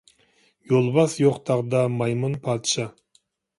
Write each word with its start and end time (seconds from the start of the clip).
يولۋاس 0.71 1.13
يوق 1.25 1.37
تاغدا 1.51 1.83
مايمۇن 1.99 2.35
پادىشاھ. 2.49 2.93